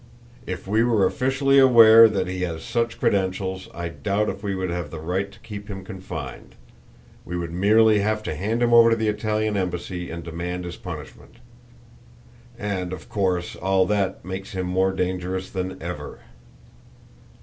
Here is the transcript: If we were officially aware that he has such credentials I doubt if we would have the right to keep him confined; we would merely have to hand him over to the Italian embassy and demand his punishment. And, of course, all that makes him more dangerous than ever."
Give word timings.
If 0.47 0.65
we 0.65 0.83
were 0.83 1.05
officially 1.05 1.59
aware 1.59 2.09
that 2.09 2.25
he 2.27 2.41
has 2.41 2.63
such 2.63 2.99
credentials 2.99 3.69
I 3.71 3.89
doubt 3.89 4.29
if 4.29 4.41
we 4.41 4.55
would 4.55 4.71
have 4.71 4.89
the 4.89 4.97
right 4.99 5.31
to 5.31 5.37
keep 5.41 5.67
him 5.67 5.83
confined; 5.85 6.55
we 7.23 7.37
would 7.37 7.51
merely 7.51 7.99
have 7.99 8.23
to 8.23 8.33
hand 8.33 8.63
him 8.63 8.73
over 8.73 8.89
to 8.89 8.95
the 8.95 9.09
Italian 9.09 9.55
embassy 9.55 10.09
and 10.09 10.23
demand 10.23 10.65
his 10.65 10.75
punishment. 10.75 11.35
And, 12.57 12.93
of 12.93 13.09
course, 13.09 13.55
all 13.55 13.85
that 13.85 14.25
makes 14.25 14.53
him 14.53 14.65
more 14.65 14.91
dangerous 14.91 15.51
than 15.51 15.79
ever." 15.79 16.21